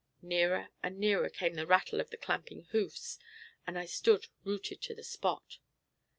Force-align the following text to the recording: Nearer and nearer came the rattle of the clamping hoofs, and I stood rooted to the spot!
Nearer 0.23 0.69
and 0.81 0.97
nearer 0.97 1.29
came 1.29 1.53
the 1.53 1.67
rattle 1.67 2.01
of 2.01 2.09
the 2.09 2.17
clamping 2.17 2.63
hoofs, 2.71 3.19
and 3.67 3.77
I 3.77 3.85
stood 3.85 4.29
rooted 4.43 4.81
to 4.81 4.95
the 4.95 5.03
spot! 5.03 5.59